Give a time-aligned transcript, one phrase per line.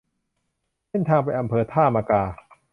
[0.89, 2.23] เส้นทางไปอำเภอท่ามะกา